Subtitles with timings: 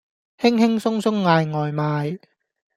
[0.39, 2.17] 輕輕鬆鬆嗌外賣